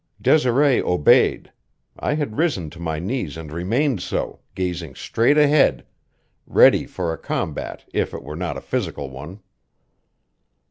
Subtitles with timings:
[0.19, 1.51] Desiree obeyed;
[1.99, 5.85] I had risen to my knees and remained so, gazing straight ahead,
[6.47, 9.41] ready for a combat if it were not a physical one.